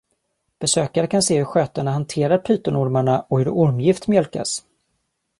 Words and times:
Besökare 0.59 1.07
kan 1.07 1.21
se 1.23 1.37
hur 1.37 1.45
skötarna 1.45 1.91
hanterar 1.91 2.37
pytonormarna 2.37 3.19
och 3.21 3.39
hur 3.39 3.49
ormgift 3.49 4.07
mjölkas. 4.07 4.63